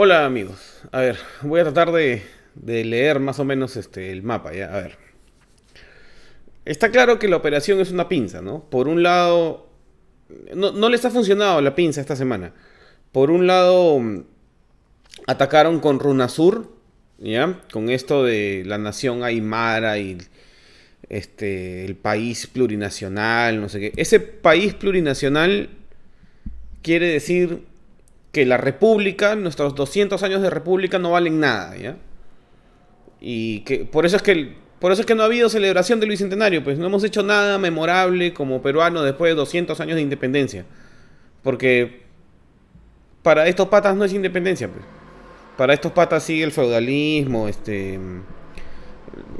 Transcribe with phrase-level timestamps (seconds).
[0.00, 2.22] Hola amigos, a ver, voy a tratar de,
[2.64, 4.72] leer más o menos este, el mapa, ¿ya?
[4.72, 4.96] A ver.
[6.64, 8.62] Está claro que la operación es una pinza, ¿no?
[8.70, 9.68] Por un lado,
[10.54, 12.52] no, no les ha funcionado la pinza esta semana.
[13.10, 14.00] Por un lado,
[15.26, 16.70] atacaron con Runasur,
[17.18, 17.60] ¿ya?
[17.72, 20.18] Con esto de la nación Aymara y
[21.08, 23.92] este, el país plurinacional, no sé qué.
[23.96, 25.70] Ese país plurinacional
[26.82, 27.66] quiere decir
[28.32, 31.96] que la república, nuestros 200 años de república no valen nada, ¿ya?
[33.20, 36.10] Y que por eso es que por eso es que no ha habido celebración del
[36.10, 40.66] bicentenario, pues no hemos hecho nada memorable como peruano después de 200 años de independencia.
[41.42, 42.02] Porque
[43.22, 44.84] para estos patas no es independencia, pues.
[45.56, 47.98] Para estos patas sigue el feudalismo, este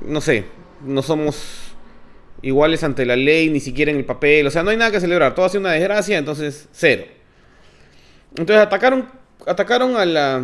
[0.05, 0.45] no sé,
[0.85, 1.73] no somos
[2.43, 5.01] iguales ante la ley, ni siquiera en el papel, o sea, no hay nada que
[5.01, 7.05] celebrar, todo ha sido una desgracia, entonces cero.
[8.37, 9.09] Entonces atacaron,
[9.47, 10.43] atacaron a la,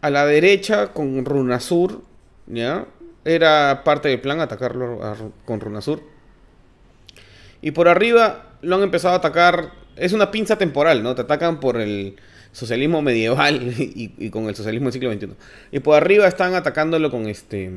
[0.00, 2.02] a la derecha con Runasur,
[2.46, 2.86] ¿ya?
[3.24, 5.00] Era parte del plan atacarlo
[5.44, 6.02] con Runasur.
[7.60, 11.14] Y por arriba lo han empezado a atacar, es una pinza temporal, ¿no?
[11.14, 12.16] Te atacan por el
[12.50, 15.36] socialismo medieval y, con el socialismo del siglo XXI.
[15.70, 17.70] Y por arriba están atacándolo con este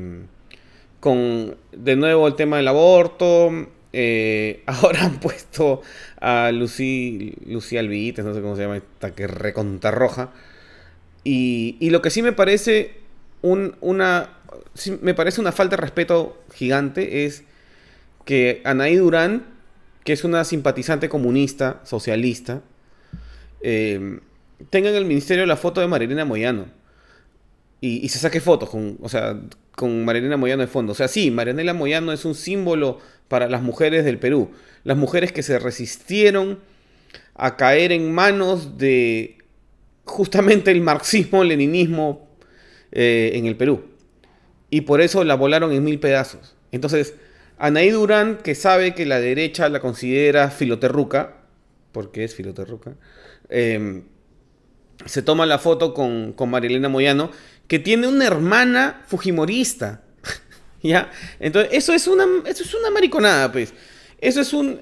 [1.00, 3.50] con de nuevo el tema del aborto.
[3.98, 5.80] Eh, ahora han puesto
[6.20, 10.32] a Lucy, Lucía Alvites, no sé cómo se llama, esta que reconta roja.
[11.24, 12.94] Y, y, lo que sí me parece
[13.40, 14.28] una,
[15.00, 17.44] me parece una falta de respeto gigante es
[18.26, 19.46] que Anaí Durán,
[20.04, 22.60] que es una simpatizante comunista, socialista,
[23.62, 24.20] eh,
[24.68, 26.66] tenga en el ministerio la foto de Marilena Moyano.
[27.80, 29.40] Y, y, se saque fotos con, o sea,
[29.76, 30.92] con Marilena Moyano de fondo.
[30.92, 34.50] O sea, sí, Marilena Moyano es un símbolo para las mujeres del Perú.
[34.82, 36.58] Las mujeres que se resistieron
[37.34, 39.38] a caer en manos de
[40.04, 42.26] justamente el marxismo-leninismo
[42.90, 43.84] eh, en el Perú.
[44.70, 46.56] Y por eso la volaron en mil pedazos.
[46.72, 47.14] Entonces,
[47.58, 51.36] Anaí Durán, que sabe que la derecha la considera filoterruca,
[51.92, 52.94] porque es filoterruca,
[53.48, 54.04] em,
[55.04, 57.30] se toma la foto con, con Marilena Moyano
[57.68, 60.02] que tiene una hermana fujimorista.
[60.82, 61.10] ¿Ya?
[61.40, 63.72] Entonces, eso es una, eso es una mariconada, pues.
[64.20, 64.80] Eso es, un,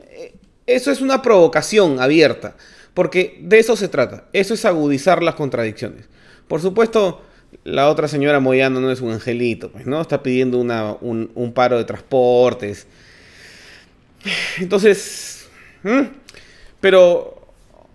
[0.67, 2.56] eso es una provocación abierta.
[2.94, 4.25] Porque de eso se trata.
[4.33, 6.09] Eso es agudizar las contradicciones.
[6.47, 7.23] Por supuesto,
[7.65, 10.00] la otra señora Moyano no es un angelito, pues, ¿no?
[10.00, 12.87] Está pidiendo un, un, paro de transportes.
[14.59, 15.49] Entonces.
[16.81, 17.49] Pero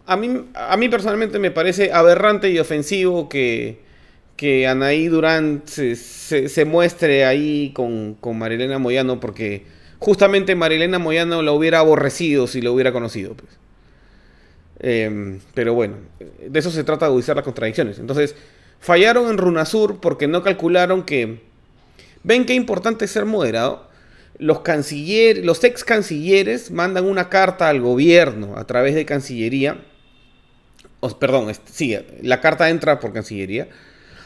[0.05, 3.79] a mí, a mí personalmente me parece aberrante y ofensivo que
[4.39, 9.65] que Anaí Durán se, muestre ahí con, Marilena Moyano, porque
[9.97, 13.33] justamente Marilena Moyano la hubiera aborrecido si lo hubiera conocido.
[13.33, 13.49] Pues.
[14.79, 15.95] Em, pero bueno,
[16.39, 17.99] de eso se trata de agudizar las contradicciones.
[17.99, 18.33] Entonces,
[18.79, 21.41] fallaron en Runasur porque no calcularon que.
[22.23, 23.89] ¿Ven qué importante es ser moderado?
[24.37, 24.61] Los,
[25.43, 29.83] los ex cancilleres mandan una carta al gobierno a través de Cancillería.
[31.19, 33.67] perdón, sí, la carta entra por Cancillería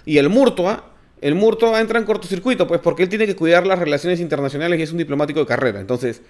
[0.05, 0.91] y el Murtoa,
[1.21, 4.83] el Murtoa entra en cortocircuito, pues porque él tiene que cuidar las relaciones internacionales y
[4.83, 5.79] es un diplomático de carrera.
[5.79, 6.21] Entonces,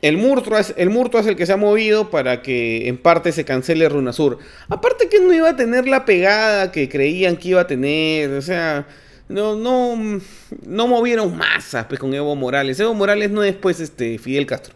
[0.00, 3.44] el Murtoa es el, es el que se ha movido para que en parte se
[3.44, 4.38] cancele Runasur.
[4.68, 8.42] Aparte que no iba a tener la pegada que creían que iba a tener, o
[8.42, 8.86] sea,
[9.28, 10.20] no, no,
[10.66, 12.78] no movieron masas pues, con Evo Morales.
[12.80, 14.74] Evo Morales no es pues este Fidel Castro.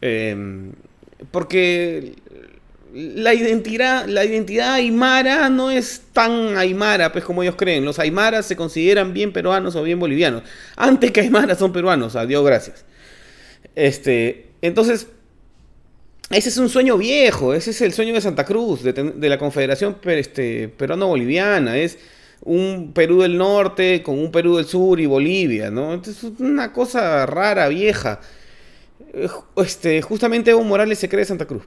[0.00, 0.72] Em,
[1.30, 2.14] porque
[2.92, 7.84] la identidad, la identidad aymara no es tan aymara, pues como ellos creen.
[7.84, 10.42] Los aymaras se consideran bien peruanos o bien bolivianos.
[10.76, 12.84] Antes que aymaras son peruanos, adiós, gracias.
[13.74, 15.06] Este, entonces,
[16.30, 19.96] ese es un sueño viejo, ese es el sueño de Santa Cruz, de, la Confederación
[20.04, 21.78] este, Peruano-Boliviana.
[21.78, 21.98] Es
[22.42, 25.94] un Perú del norte con un Perú del sur y Bolivia, ¿no?
[25.94, 28.20] Entonces, es una cosa rara, vieja.
[29.56, 31.62] Este, justamente Evo Morales se cree Santa Cruz.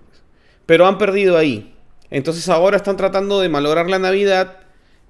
[0.65, 1.73] Pero han perdido ahí.
[2.09, 4.57] Entonces ahora están tratando de malograr la Navidad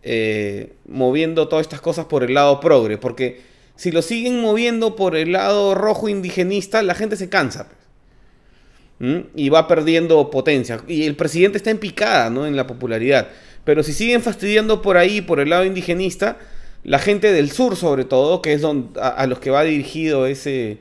[0.03, 2.97] eh, moviendo todas estas cosas por el lado progre.
[2.97, 3.41] Porque
[3.75, 7.67] si lo siguen moviendo por el lado rojo indigenista, la gente se cansa.
[7.67, 9.23] Pues.
[9.35, 10.81] Y va perdiendo potencia.
[10.87, 12.45] Y el presidente está en picada ¿no?
[12.45, 13.29] en la popularidad.
[13.63, 16.37] Pero si siguen fastidiando por ahí, por el lado indigenista,
[16.83, 20.77] la gente del sur sobre todo, que es donde, a los que va dirigido ese,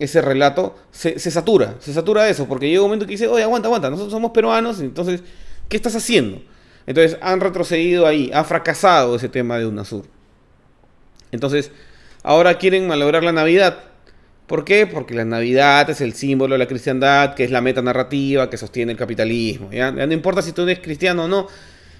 [0.00, 3.44] ese relato, se, satura, se satura de eso, porque llega un momento que dice, oye,
[3.44, 5.22] aguanta, aguanta, nosotros somos peruanos, entonces,
[5.68, 6.42] ¿qué estás haciendo?
[6.86, 10.06] Entonces han retrocedido ahí, ha fracasado ese tema de UNASUR.
[11.30, 11.70] Entonces,
[12.22, 13.78] ahora quieren malograr la Navidad.
[14.46, 14.86] ¿Por qué?
[14.86, 18.56] Porque la Navidad es el símbolo de la cristiandad, que es la meta narrativa que
[18.56, 19.70] sostiene el capitalismo.
[19.70, 19.92] ¿ya?
[19.92, 21.46] no importa si tú eres cristiano o no,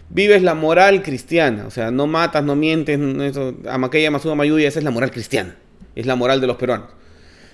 [0.08, 4.80] vives la moral cristiana, o sea, no matas, no mientes, eso, Amaqueya, Masuda, Mayuya, esa
[4.80, 5.56] es la moral cristiana,
[5.94, 6.88] es la moral de los peruanos.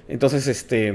[0.08, 0.92] Entonces, este,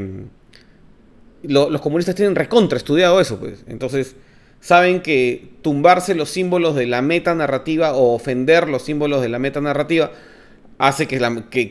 [1.44, 3.64] los comunistas tienen recontra estudiado eso, pues.
[3.68, 4.16] Entonces,
[4.60, 9.40] saben que tumbarse los símbolos de la meta narrativa o ofender los símbolos de la
[9.40, 10.12] meta narrativa
[10.78, 11.20] hace que,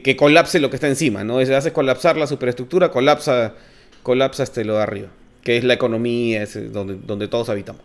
[0.03, 1.39] que, colapse lo que está encima, ¿no?
[1.39, 3.55] Hace colapsar la superestructura, colapsa,
[4.03, 5.09] colapsa este lo de arriba,
[5.43, 7.83] que es la economía, es donde, donde todos habitamos.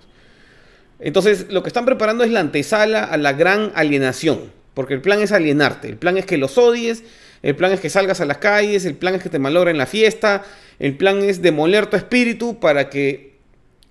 [1.00, 5.20] Entonces, lo que están preparando es la antesala a la gran alienación, porque el plan
[5.22, 7.04] es alienarte, el plan es que los odies,
[7.46, 9.86] el plan es que salgas a las calles, el plan es que te malogren la
[9.86, 10.44] fiesta,
[10.80, 13.36] el plan es demoler tu espíritu para que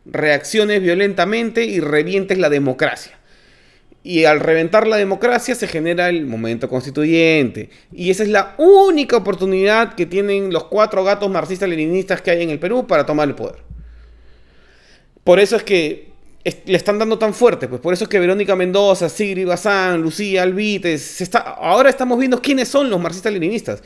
[0.05, 3.17] reacciones violentamente y revientes la democracia.
[4.03, 7.71] Y al reventar la democracia se genera el momento constituyente.
[7.93, 12.51] Y esa es la única oportunidad que tienen los cuatro gatos marxistas-leninistas que hay en
[12.51, 13.59] el Perú para tomar el poder.
[15.23, 16.11] Por eso es que
[16.45, 20.43] le están dando tan fuerte, pues por eso es que Verónica Mendoza, Sigrid Bazán, Lucía
[20.43, 23.83] Alvites, está, ahora estamos viendo quiénes son los marxistas-leninistas.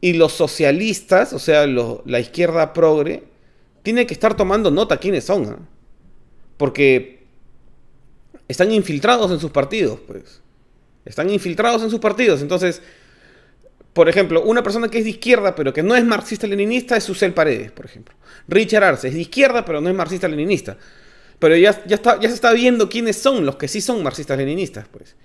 [0.00, 3.22] Y los socialistas, o sea, la izquierda progre,
[3.82, 5.44] tiene que estar tomando nota quiénes son.
[5.46, 5.58] ¿ah?
[6.56, 7.24] Porque
[8.48, 10.40] están infiltrados en sus partidos, pues.
[11.04, 12.42] Están infiltrados en sus partidos.
[12.42, 12.80] Entonces,
[13.92, 17.34] por ejemplo, una persona que es de izquierda, pero que no es marxista-leninista, es Susel
[17.34, 18.14] Paredes, por ejemplo.
[18.48, 20.78] Richard Arce es de izquierda, pero no es marxista-leninista.
[21.42, 24.86] Pero ya, ya, está, ya se está viendo quiénes son los que sí son marxistas-leninistas,
[24.86, 25.16] pues.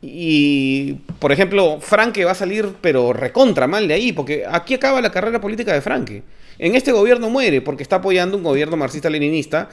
[0.00, 5.00] Y, por ejemplo, Franke va a salir, pero recontra mal de ahí, porque aquí acaba
[5.00, 6.22] la carrera política de Franke.
[6.56, 9.70] En este gobierno muere porque está apoyando un gobierno marxista-leninista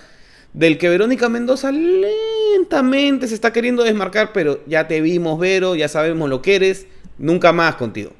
[0.51, 5.87] del que Verónica Mendoza lentamente se está queriendo desmarcar, pero ya te vimos, Vero, ya
[5.87, 6.87] sabemos lo que eres,
[7.19, 8.13] nunca más contigo.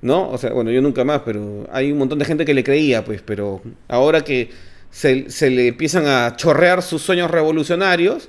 [0.00, 0.30] ¿No?
[0.30, 3.04] O sea, bueno, yo nunca más, pero hay un montón de gente que le creía,
[3.04, 4.48] pues, pero ahora que
[4.90, 8.28] se, le empiezan a chorrear sus sueños revolucionarios,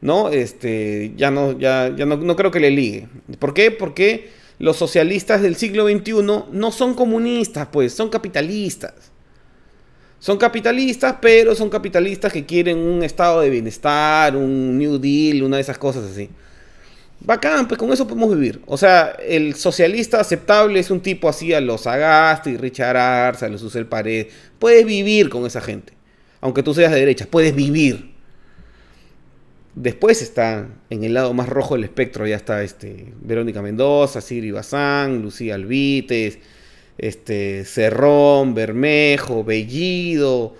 [0.00, 0.28] ¿no?
[0.30, 3.08] Este, ya no, ya, ya no, creo que le ligue.
[3.38, 3.70] ¿Por qué?
[3.70, 9.10] Porque los socialistas del siglo XXI no son comunistas, pues, son capitalistas.
[10.20, 15.56] Son capitalistas, pero son capitalistas que quieren un estado de bienestar, un New Deal, una
[15.56, 16.28] de esas cosas así.
[17.22, 18.62] Bacán, pues con eso podemos vivir.
[18.66, 23.48] O sea, el socialista aceptable es un tipo así a los Agasti, Richard Arce, a
[23.48, 24.28] los Susel Pared.
[24.58, 25.92] Puedes vivir con esa gente.
[26.40, 28.14] Aunque tú seas de derecha, puedes vivir.
[29.74, 34.50] Después está en el lado más rojo del espectro, ya está este, Verónica Mendoza, Sigri
[34.50, 36.38] Bazán, Lucía Alvites,
[36.98, 40.56] este, Cerrón, Bermejo, Bellido,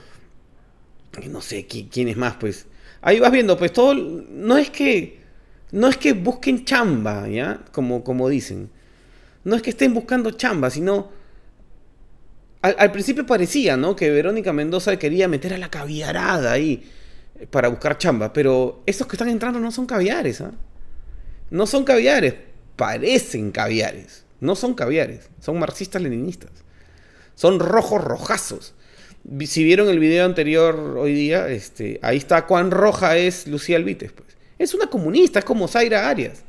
[1.29, 2.67] no sé quién es más, pues.
[3.03, 5.19] Ahí vas viendo, pues todo, no es que
[5.72, 7.61] no es que busquen chamba, ¿ya?
[7.72, 8.70] Como, como dicen.
[9.44, 11.19] No es que estén buscando chamba, sino...
[12.62, 13.96] Al, principio parecía, ¿no?
[13.96, 16.90] Que Verónica Mendoza quería meter a la caviarada ahí
[17.50, 20.52] para buscar chamba, pero esos que están entrando no son caviares, ¿ah?
[21.50, 22.34] No son caviares,
[22.76, 24.25] parecen caviares.
[24.40, 26.50] No son caviares, son marxistas-leninistas.
[27.34, 28.75] Son rojos rojazos.
[29.46, 34.12] Si vieron el video anterior hoy día, este, ahí está cuán roja es Lucía Alvites,
[34.12, 34.40] pues.
[34.61, 36.45] Es una comunista, es como Zaira Arias.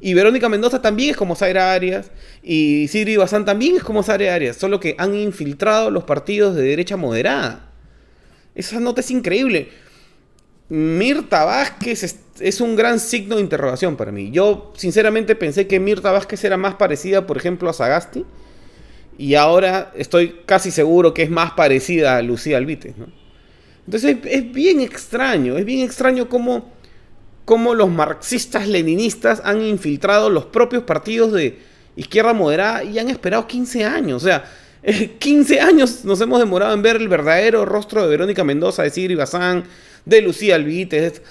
[0.00, 2.12] Y Verónica Mendoza también es como Zaira Arias.
[2.40, 4.56] Y Sigrid Bazán también es como Zaira Arias.
[4.56, 7.72] Solo que han infiltrado los partidos de derecha moderada.
[8.54, 9.70] Esa nota es increíble.
[10.68, 14.30] Mirta Vázquez es, un gran signo de interrogación para mí.
[14.30, 18.24] Yo sinceramente pensé que Mirta Vázquez era más parecida, por ejemplo, a Sagasti.
[19.18, 22.94] Y ahora estoy casi seguro que es más parecida a Lucía Alvites.
[23.86, 25.58] Entonces es bien extraño.
[25.58, 26.75] Es bien extraño cómo
[27.46, 31.58] cómo los marxistas leninistas han infiltrado los propios partidos de
[31.94, 34.22] izquierda moderada y han esperado 15 años.
[34.22, 34.44] O sea,
[35.18, 39.14] 15 años nos hemos demorado en ver el verdadero rostro de Verónica Mendoza, de Sigri
[39.14, 39.64] Bazán,
[40.04, 41.22] de Lucía Alvites.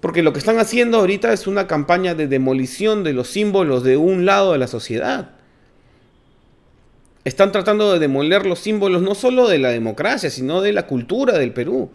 [0.00, 3.96] Porque lo que están haciendo ahorita es una campaña de demolición de los símbolos de
[3.96, 5.30] un lado de la sociedad.
[7.24, 11.38] Están tratando de demoler los símbolos no solo de la democracia, sino de la cultura
[11.38, 11.90] del Perú.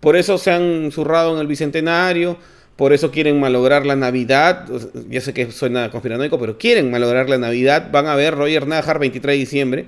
[0.00, 2.38] Por eso se han zurrado en el Bicentenario,
[2.80, 4.66] por eso quieren malograr la Navidad.
[5.10, 7.90] Ya sé que suena conspiranoico, pero quieren malograr la Navidad.
[7.92, 9.86] Van a ver Roger Najar 23 de diciembre.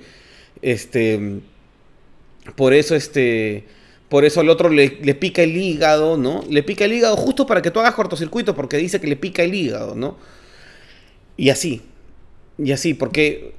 [0.61, 1.41] Este,
[2.55, 3.65] por eso este,
[4.11, 6.45] por eso al otro le, pica el hígado, ¿no?
[6.51, 9.43] Le pica el hígado justo para que tú hagas cortocircuito porque dice que le pica
[9.43, 10.19] el hígado, ¿no?
[11.39, 11.81] Y así.
[12.59, 13.55] Y así, porque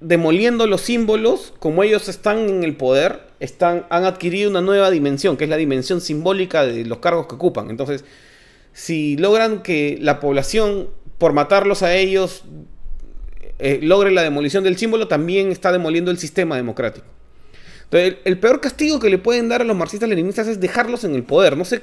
[0.00, 5.36] demoliendo los símbolos, como ellos están en el poder, están, han adquirido una nueva dimensión,
[5.36, 7.70] que es la dimensión simbólica de los cargos que ocupan.
[7.70, 8.04] Entonces,
[8.72, 12.44] si logran que la población, por matarlos a ellos,
[13.58, 17.06] eh, logre la demolición del símbolo, también está demoliendo el sistema democrático.
[17.84, 21.14] Entonces, el, peor castigo que le pueden dar a los marxistas leninistas es dejarlos en
[21.14, 21.56] el poder.
[21.56, 21.82] No sé,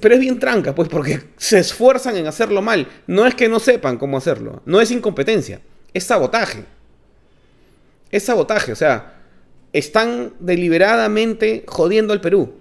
[0.00, 2.86] pero es bien tranca, pues, porque se esfuerzan en hacerlo mal.
[3.06, 5.60] No es que no sepan cómo hacerlo, no es incompetencia,
[5.92, 6.64] es sabotaje.
[8.10, 9.19] Es sabotaje, o sea,
[9.72, 12.54] están deliberadamente jodiendo al Perú.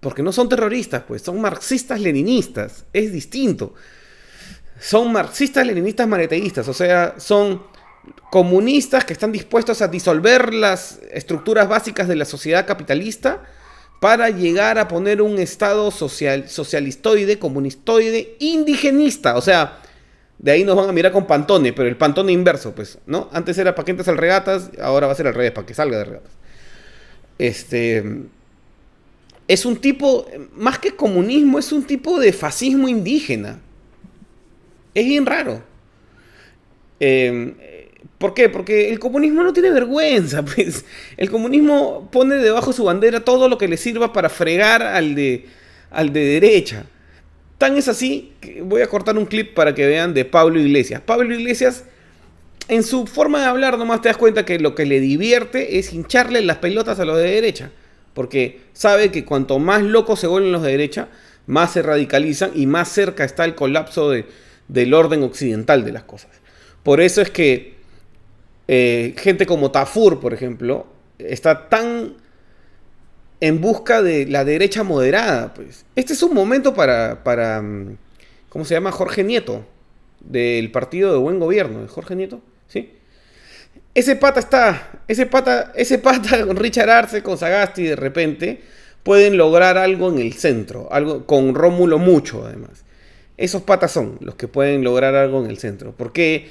[0.00, 3.74] Porque no son terroristas, pues, son marxistas-leninistas, es distinto.
[4.80, 7.62] Son marxistas-leninistas mareteístas, o sea, son
[8.30, 13.42] comunistas que están dispuestos a disolver las estructuras básicas de la sociedad capitalista
[14.00, 19.36] para llegar a poner un estado social, socialistoide, comunistoide, indigenista.
[19.36, 19.82] O sea,
[20.40, 23.28] de ahí nos van a mirar con Pantone, pero el Pantone inverso, pues, ¿no?
[23.30, 25.74] Antes era para que entres al regatas, ahora va a ser al revés, para que
[25.74, 26.32] salga de regatas.
[27.38, 28.02] Este.
[29.46, 33.58] Es un tipo, más que comunismo, es un tipo de fascismo indígena.
[34.94, 35.62] Es bien raro.
[37.00, 38.48] Eh, ¿Por qué?
[38.48, 40.86] Porque el comunismo no tiene vergüenza, pues.
[41.18, 45.14] El comunismo pone debajo de su bandera todo lo que le sirva para fregar al
[45.14, 45.46] de,
[45.90, 46.86] al de derecha.
[47.60, 51.02] Tan es así voy a cortar un clip para que vean de Pablo Iglesias.
[51.04, 51.84] Pablo Iglesias,
[52.68, 55.92] en su forma de hablar, nomás te das cuenta que lo que le divierte es
[55.92, 57.70] hincharle las pelotas a los de derecha.
[58.14, 61.08] Porque sabe que cuanto más locos se vuelven los de derecha,
[61.44, 64.10] más se radicalizan y más cerca está el colapso
[64.68, 66.30] del orden occidental de las cosas.
[66.82, 67.74] Por eso es que
[68.68, 70.86] eh, gente como Tafur, por ejemplo,
[71.18, 72.14] está tan
[73.40, 75.54] en busca de la derecha moderada.
[75.54, 75.84] Pues.
[75.96, 77.96] Este es un momento para, para, mm,
[78.48, 78.92] ¿cómo se llama?
[78.92, 79.64] Jorge Nieto,
[80.20, 82.92] del Partido de Buen Gobierno, Jorge Nieto, ¿sí?
[83.94, 88.60] Ese pata está, ese pata, ese pata con Richard Arce, con Sagasti, de repente,
[89.02, 92.84] pueden lograr algo en el centro, algo con Rómulo mucho, además.
[93.36, 96.50] Esos patas son los que pueden lograr algo en el centro, porque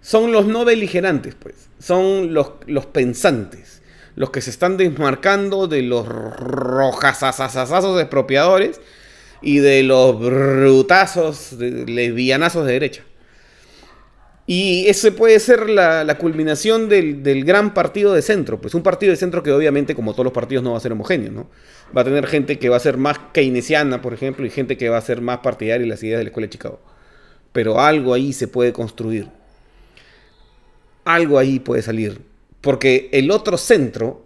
[0.00, 1.68] son los no beligerantes, pues.
[1.80, 3.81] Son los, los pensantes.
[4.14, 8.80] Los que se están desmarcando de los rojasasasazos expropiadores
[9.40, 13.02] y de los brutazos, de, lesbianazos de derecha.
[14.46, 18.60] Y ese puede ser la, culminación del, del, gran partido de centro.
[18.60, 20.92] Pues un partido de centro que obviamente, como todos los partidos, no va a ser
[20.92, 21.50] homogéneo, ¿no?
[21.96, 24.88] Va a tener gente que va a ser más keynesiana, por ejemplo, y gente que
[24.88, 26.80] va a ser más partidaria de las ideas de la Escuela de Chicago.
[27.52, 29.28] Pero algo ahí se puede construir
[31.04, 32.20] algo ahí puede salir.
[32.62, 34.24] Porque el otro centro,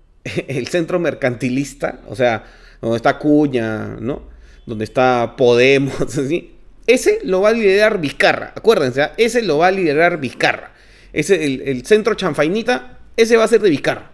[0.46, 2.44] el centro mercantilista, o sea,
[2.80, 4.22] donde está Cuña, ¿no?
[4.66, 6.52] Donde está Podemos, así,
[6.86, 8.52] ese lo va a liderar Vizcarra.
[8.54, 9.12] Acuérdense, ¿ah?
[9.16, 10.72] ese lo va a liderar Vizcarra.
[11.12, 14.12] Ese, el, centro chanfainita, ese va a ser de Vizcarra.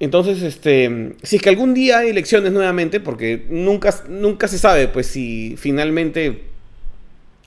[0.00, 4.88] Entonces, este, si es que algún día hay elecciones nuevamente, porque nunca, nunca se sabe,
[4.88, 6.44] pues si finalmente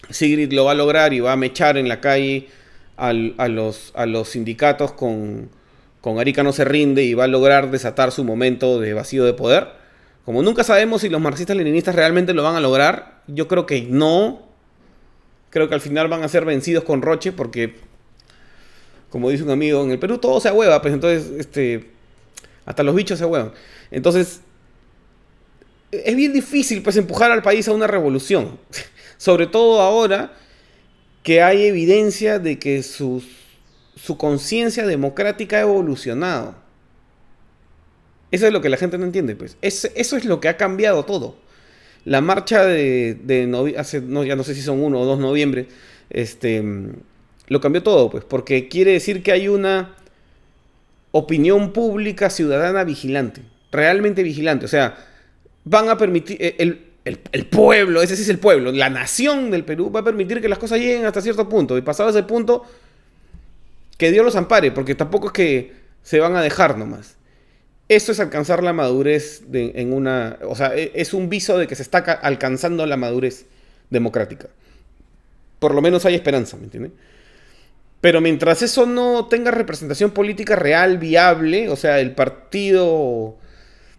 [0.09, 2.47] Sigrid lo va a lograr y va a mechar en la calle
[2.97, 3.93] a, los,
[4.29, 5.49] sindicatos con,
[6.01, 9.33] con Arica no se rinde y va a lograr desatar su momento de vacío de
[9.33, 9.67] poder.
[10.25, 14.41] Como nunca sabemos si los marxistas-leninistas realmente lo van a lograr, yo creo que no.
[15.49, 17.75] Creo que al final van a ser vencidos con Roche porque,
[19.09, 21.91] como dice un amigo, en el Perú todo se ahueva, pues entonces, este,
[22.65, 23.53] hasta los bichos se ahuevan.
[23.91, 24.41] Entonces,
[25.91, 28.59] es bien difícil pues empujar al país a una revolución.
[29.17, 30.33] Sobre todo ahora
[31.27, 33.21] que hay evidencia de que su,
[34.15, 36.55] conciencia democrática ha evolucionado.
[38.31, 39.57] Eso es lo que la gente no entiende, pues.
[39.59, 41.35] eso es lo que ha cambiado todo.
[42.05, 45.67] La marcha de, de hace, no, ya no sé si son uno o dos noviembre,
[46.09, 46.63] este,
[47.49, 49.97] lo cambió todo, pues, porque quiere decir que hay una
[51.11, 53.41] opinión pública ciudadana vigilante,
[53.73, 54.63] realmente vigilante.
[54.63, 54.95] O sea,
[55.65, 59.91] van a permitir, el, el, pueblo, ese sí es el pueblo, la nación del Perú
[59.91, 61.77] va a permitir que las cosas lleguen hasta cierto punto.
[61.77, 62.63] Y pasado ese punto,
[63.97, 65.73] que Dios los ampare, porque tampoco es que
[66.03, 67.15] se van a dejar nomás.
[67.89, 70.37] Eso es alcanzar la madurez en una...
[70.43, 73.45] O sea, e, es un viso de que se está alcanzando la madurez
[73.89, 74.49] democrática.
[75.59, 76.91] Por lo menos hay esperanza, ¿me entiendes?
[78.01, 83.37] Pero mientras eso no tenga representación política real, viable, o sea, el partido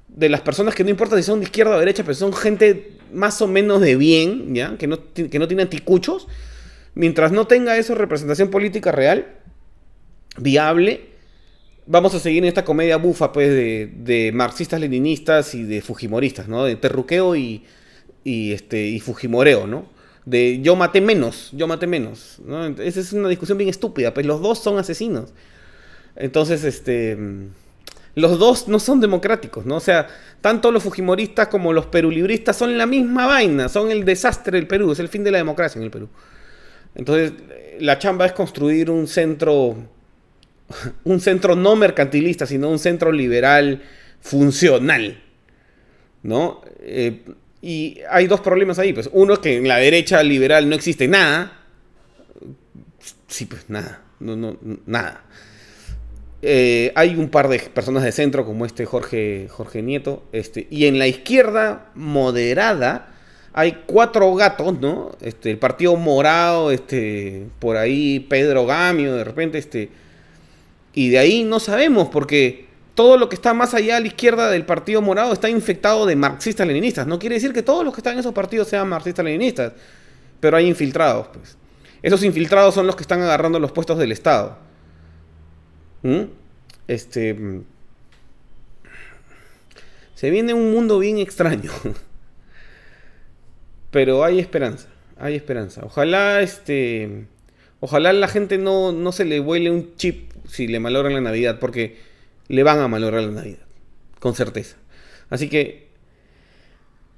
[0.09, 2.98] de las personas que no importa si son de izquierda o derecha, pero son gente
[3.13, 4.77] más o menos de bien, ¿ya?
[4.79, 6.29] Que no, que no tiene anticuchos,
[6.95, 9.27] mientras no tenga eso representación política real,
[10.37, 11.09] viable,
[11.87, 16.65] vamos a seguir en esta comedia bufa, pues, de, marxistas, leninistas y de fujimoristas, ¿no?
[16.65, 17.65] De terruqueo y,
[18.25, 19.87] este, y fujimoreo, ¿no?
[20.25, 22.67] De yo maté menos, yo maté menos, ¿no?
[22.67, 25.33] Esa es una discusión bien estúpida, pues los dos son asesinos.
[26.17, 27.17] Entonces, este
[28.19, 29.77] los dos no son democráticos, ¿no?
[29.77, 30.09] O sea,
[30.41, 34.93] tanto los fujimoristas como los perulibristas son la misma vaina, son el desastre del Perú,
[34.93, 36.09] es el fin de la democracia en el Perú.
[36.95, 37.33] Entonces,
[37.81, 39.77] la chamba es construir un centro,
[41.05, 43.83] un centro no mercantilista, sino un centro liberal
[44.21, 45.23] funcional,
[46.23, 46.61] ¿no?
[46.81, 47.23] Eh,
[47.61, 48.93] y hay dos problemas ahí.
[48.93, 51.53] Pues uno es que en la derecha liberal no existe nada.
[53.27, 54.03] Sí, pues nada.
[54.21, 55.25] No, no, nada.
[56.41, 60.23] Eh, hay un par de personas de centro, como este Jorge, Jorge Nieto.
[60.33, 63.09] Este, y en la izquierda moderada
[63.53, 65.13] hay cuatro gatos, ¿no?
[65.21, 69.91] Este, el Partido Morado, este, por ahí Pedro Gamio, de repente, este.
[70.95, 74.51] Y de ahí no sabemos, porque todo lo que está más allá a la izquierda
[74.51, 77.07] del Partido Morado está infectado de marxistas-leninistas.
[77.07, 79.73] No quiere decir que todos los que están en esos partidos sean marxistas-leninistas,
[80.41, 81.57] pero hay infiltrados, pues.
[82.03, 84.68] Esos infiltrados son los que están agarrando los puestos del Estado.
[86.03, 86.23] ¿Mm?
[86.87, 87.37] Este.
[90.15, 91.71] Se viene un mundo bien extraño.
[93.91, 94.89] Pero hay esperanza.
[95.19, 95.83] Hay esperanza.
[95.85, 97.27] Ojalá este.
[97.81, 101.59] Ojalá la gente no, no se le vuele un chip si le malogran la Navidad.
[101.59, 101.99] Porque
[102.49, 103.67] le van a malograr la Navidad.
[104.19, 104.77] Con certeza.
[105.31, 105.89] Así que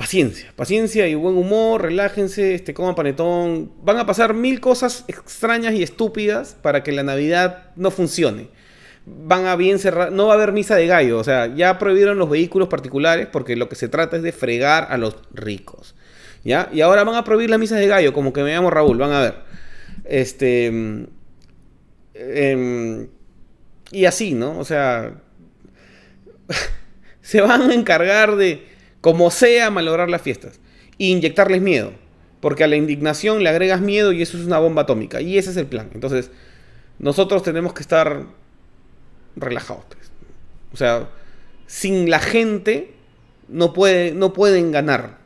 [0.01, 3.71] paciencia, paciencia y buen humor, relájense, este, coman panetón.
[3.83, 8.49] Van a pasar mil cosas extrañas y estúpidas para que la Navidad no funcione.
[9.07, 12.19] Van a bien cerrar, no va a haber misa de gallo, o sea, ya prohibieron
[12.19, 15.95] los vehículos particulares porque lo que se trata es de fregar a los ricos.
[16.45, 16.69] ¿Ya?
[16.73, 19.13] Y ahora van a prohibir las misas de gallo, como que me llamo Raúl, van
[19.13, 19.35] a ver.
[20.05, 20.67] Este.
[22.15, 23.09] Em,
[23.91, 24.59] y así, ¿no?
[24.59, 25.15] O sea.
[27.23, 28.67] se van a encargar de
[29.01, 30.61] como sea, malograr las fiestas.
[30.99, 31.93] E inyectarles miedo.
[32.41, 35.21] Porque a la indignación le agregas miedo y eso es una bomba atómica.
[35.21, 35.91] Y ese es el plan.
[35.95, 36.31] Entonces,
[36.99, 38.25] nosotros tenemos que estar
[39.37, 39.85] relajados.
[40.73, 41.09] O sea,
[41.67, 42.95] sin la gente
[43.49, 45.19] no, puede, no pueden ganar.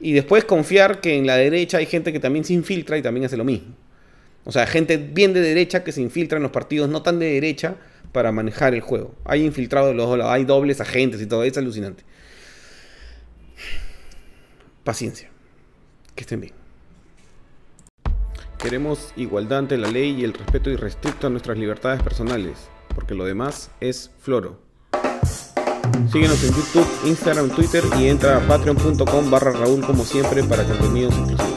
[0.00, 3.26] Y después confiar que en la derecha hay gente que también se infiltra y también
[3.26, 3.74] hace lo mismo.
[4.44, 7.26] O sea, gente bien de derecha que se infiltra en los partidos no tan de
[7.34, 7.76] derecha
[8.10, 9.14] para manejar el juego.
[9.24, 12.02] Hay infiltrados de los dos lados, hay dobles agentes y todo, es alucinante
[14.84, 15.30] paciencia.
[16.14, 16.54] Que estén bien.
[18.58, 23.24] Queremos igualdad ante la ley y el respeto irrestricto a nuestras libertades personales, porque lo
[23.24, 24.58] demás es floro.
[26.10, 31.14] Síguenos en YouTube, Instagram, Twitter y entra a patreon.com barra Raúl como siempre para contenidos
[31.14, 31.51] exclusivos.